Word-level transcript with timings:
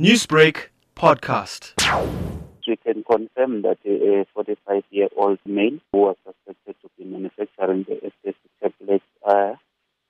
Newsbreak 0.00 0.70
podcast. 0.96 1.74
We 2.66 2.74
can 2.74 3.04
confirm 3.04 3.62
that 3.62 3.78
a 3.86 4.26
45 4.34 4.82
year 4.90 5.06
old 5.16 5.38
male 5.46 5.78
who 5.92 5.98
was 5.98 6.16
suspected 6.26 6.74
to 6.82 6.90
be 6.98 7.04
manufacturing 7.04 7.84
the 7.88 8.00
ecstasy 8.04 8.50
tablets 8.60 9.04
uh, 9.24 9.54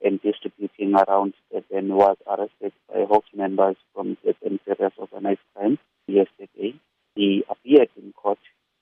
and 0.02 0.22
distributing 0.22 0.94
around 0.94 1.34
Durban 1.52 1.94
was 1.94 2.16
arrested 2.26 2.72
by 2.90 3.04
Hawks 3.04 3.28
members 3.34 3.76
from 3.92 4.16
Durban 4.24 4.58
Serious 4.64 4.94
Organized 4.96 5.40
Crime 5.54 5.78
yesterday. 6.06 6.80
He 7.14 7.44
appeared 7.50 7.90
in 8.02 8.14
court 8.14 8.38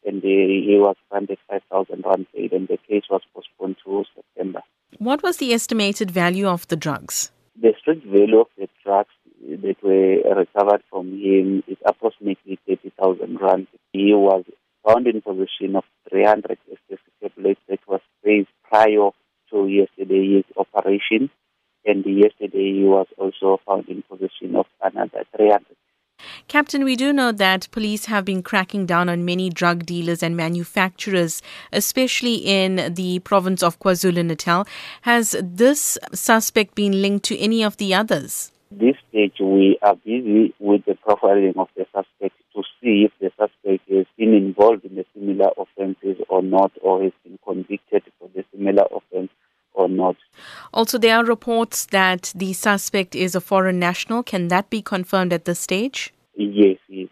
and 0.06 0.22
he 0.22 0.76
was 0.78 0.94
granted 1.10 1.38
5,000 1.50 2.04
rand 2.06 2.26
bail 2.32 2.48
and 2.52 2.68
the 2.68 2.78
case 2.88 3.06
was 3.10 3.22
postponed 3.34 3.74
to 3.84 4.04
September. 4.14 4.62
What 4.98 5.24
was 5.24 5.38
the 5.38 5.52
estimated 5.52 6.12
value 6.12 6.46
of 6.46 6.68
the 6.68 6.76
drugs? 6.76 7.32
The 7.60 7.74
street 7.80 8.04
value 8.04 8.38
of 8.38 8.46
the 8.56 8.68
drugs 8.84 9.10
that 9.56 9.82
were 9.82 10.34
recovered 10.34 10.82
from 10.90 11.12
him 11.12 11.62
is 11.66 11.76
approximately 11.84 12.58
30,000 12.66 13.38
rand. 13.40 13.66
He 13.92 14.14
was 14.14 14.44
found 14.86 15.06
in 15.06 15.22
possession 15.22 15.76
of 15.76 15.84
300 16.10 16.58
tablets 17.20 17.60
that 17.68 17.80
was 17.86 18.00
raised 18.24 18.48
prior 18.68 19.10
to 19.50 19.66
yesterday's 19.66 20.44
operation. 20.56 21.30
And 21.84 22.04
yesterday 22.06 22.72
he 22.72 22.84
was 22.84 23.06
also 23.18 23.60
found 23.66 23.88
in 23.88 24.02
possession 24.02 24.56
of 24.56 24.66
another 24.82 25.24
300 25.36 25.76
Captain, 26.48 26.84
we 26.84 26.96
do 26.96 27.12
know 27.12 27.32
that 27.32 27.68
police 27.70 28.06
have 28.06 28.24
been 28.24 28.42
cracking 28.42 28.86
down 28.86 29.08
on 29.08 29.24
many 29.24 29.50
drug 29.50 29.86
dealers 29.86 30.22
and 30.22 30.36
manufacturers, 30.36 31.42
especially 31.72 32.36
in 32.36 32.94
the 32.94 33.18
province 33.20 33.62
of 33.62 33.78
KwaZulu 33.80 34.24
Natal. 34.24 34.66
Has 35.02 35.36
this 35.42 35.98
suspect 36.12 36.74
been 36.74 37.00
linked 37.02 37.24
to 37.26 37.38
any 37.38 37.62
of 37.62 37.76
the 37.78 37.94
others? 37.94 38.52
This 38.78 38.96
stage, 39.08 39.34
we 39.40 39.78
are 39.82 39.96
busy 39.96 40.54
with 40.58 40.84
the 40.84 40.96
profiling 41.06 41.56
of 41.56 41.68
the 41.76 41.86
suspect 41.92 42.34
to 42.54 42.62
see 42.80 43.06
if 43.06 43.12
the 43.20 43.30
suspect 43.38 43.88
has 43.90 44.06
been 44.16 44.34
involved 44.34 44.84
in 44.84 44.94
the 44.96 45.04
similar 45.14 45.50
offences 45.56 46.22
or 46.28 46.42
not, 46.42 46.72
or 46.80 47.02
has 47.02 47.12
been 47.24 47.38
convicted 47.44 48.02
for 48.18 48.28
the 48.34 48.44
similar 48.52 48.84
offence 48.94 49.30
or 49.74 49.88
not. 49.88 50.16
Also, 50.72 50.98
there 50.98 51.16
are 51.16 51.24
reports 51.24 51.86
that 51.86 52.32
the 52.34 52.52
suspect 52.52 53.14
is 53.14 53.34
a 53.34 53.40
foreign 53.40 53.78
national. 53.78 54.22
Can 54.22 54.48
that 54.48 54.70
be 54.70 54.82
confirmed 54.82 55.32
at 55.32 55.44
this 55.44 55.60
stage? 55.60 56.12
Yes, 56.34 56.78
he 56.88 57.02
is 57.02 57.10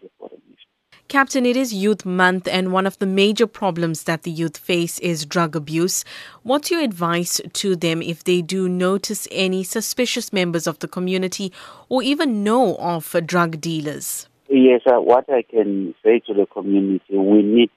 Captain, 1.11 1.45
it 1.45 1.57
is 1.57 1.73
Youth 1.73 2.05
Month, 2.05 2.47
and 2.47 2.71
one 2.71 2.87
of 2.87 2.97
the 2.99 3.05
major 3.05 3.45
problems 3.45 4.03
that 4.03 4.23
the 4.23 4.31
youth 4.31 4.55
face 4.55 4.97
is 4.99 5.25
drug 5.25 5.57
abuse. 5.57 6.05
What's 6.43 6.71
your 6.71 6.79
advice 6.79 7.41
to 7.51 7.75
them 7.75 8.01
if 8.01 8.23
they 8.23 8.41
do 8.41 8.69
notice 8.69 9.27
any 9.29 9.65
suspicious 9.65 10.31
members 10.31 10.67
of 10.67 10.79
the 10.79 10.87
community 10.87 11.51
or 11.89 12.01
even 12.01 12.45
know 12.45 12.77
of 12.77 13.13
drug 13.25 13.59
dealers? 13.59 14.29
Yes, 14.47 14.83
uh, 14.87 15.01
what 15.01 15.29
I 15.29 15.41
can 15.41 15.93
say 16.01 16.19
to 16.27 16.33
the 16.33 16.45
community, 16.45 17.17
we 17.17 17.43
need 17.43 17.71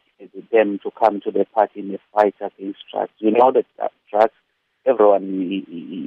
them 0.53 0.79
to 0.85 0.93
come 0.93 1.21
to 1.23 1.33
the 1.33 1.45
party 1.53 1.81
in 1.81 1.89
the 1.89 1.99
fight 2.13 2.37
against 2.41 2.85
drugs. 2.93 3.11
You 3.19 3.33
know 3.33 3.51
that 3.51 3.67
uh, 3.83 3.89
drugs, 4.13 4.33
everyone 4.87 5.65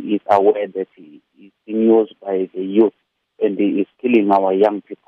is 0.08 0.22
aware 0.32 0.68
that 0.68 0.88
it's 0.96 1.24
being 1.66 1.82
used 1.82 2.16
by 2.22 2.50
the 2.56 2.64
youth 2.64 2.94
and 3.40 3.60
it 3.60 3.82
is 3.82 3.88
killing 4.02 4.32
our 4.32 4.54
young 4.54 4.82
people. 4.82 5.07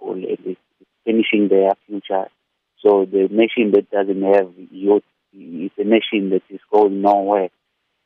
Finishing 1.09 1.47
their 1.47 1.71
future. 1.87 2.29
So 2.85 3.03
the 3.03 3.27
nation 3.31 3.71
that 3.73 3.89
doesn't 3.89 4.21
have 4.21 4.53
youth 4.69 5.01
is 5.33 5.71
a 5.79 5.83
nation 5.83 6.29
that 6.29 6.43
is 6.51 6.59
going 6.71 7.01
nowhere. 7.01 7.49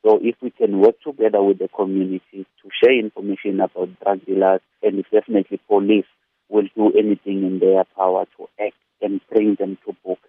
So 0.06 0.20
if 0.22 0.36
we 0.42 0.52
can 0.52 0.80
work 0.80 0.96
together 1.06 1.44
with 1.44 1.60
the 1.60 1.68
community 1.68 2.22
to 2.62 2.70
share 2.82 2.98
information 2.98 3.60
about 3.60 3.90
drug 4.02 4.26
dealers, 4.26 4.62
and 4.82 5.04
definitely 5.12 5.60
police 5.68 6.06
will 6.48 6.70
do 6.78 6.98
anything 6.98 7.44
in 7.44 7.60
their 7.60 7.84
power 7.94 8.26
to 8.38 8.48
act 8.58 8.76
and 9.02 9.20
bring 9.30 9.56
them 9.56 9.78
to 9.86 9.94
book. 10.06 10.20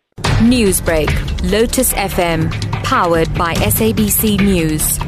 Newsbreak, 0.41 1.09
Lotus 1.53 1.93
FM, 1.93 2.51
powered 2.83 3.33
by 3.35 3.55
SABC 3.55 4.41
News. 4.41 4.99